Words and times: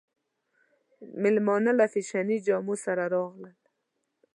مېلمانه 1.21 1.71
له 1.79 1.85
فېشني 1.93 2.37
جامو 2.45 2.75
سره 2.85 3.03
راغلل. 3.13 3.57